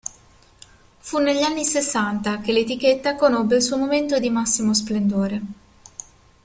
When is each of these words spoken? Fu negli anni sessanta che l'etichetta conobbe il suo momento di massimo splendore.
Fu 0.97 1.19
negli 1.19 1.43
anni 1.43 1.63
sessanta 1.63 2.39
che 2.39 2.51
l'etichetta 2.51 3.13
conobbe 3.13 3.57
il 3.57 3.61
suo 3.61 3.77
momento 3.77 4.17
di 4.17 4.31
massimo 4.31 4.73
splendore. 4.73 5.41